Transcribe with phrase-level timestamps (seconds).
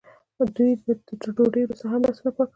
[0.55, 2.49] دوی به تر ډوډۍ وروسته هم لاسونه پاکول.